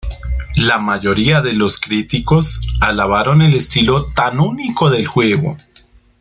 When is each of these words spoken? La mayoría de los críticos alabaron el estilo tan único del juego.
La 0.63 0.79
mayoría 0.79 1.43
de 1.43 1.53
los 1.53 1.79
críticos 1.79 2.59
alabaron 2.81 3.43
el 3.43 3.53
estilo 3.53 4.03
tan 4.03 4.39
único 4.39 4.89
del 4.89 5.05
juego. 5.05 5.55